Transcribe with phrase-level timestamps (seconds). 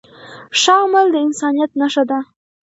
[0.59, 2.19] ښه عمل د انسانیت نښه ده.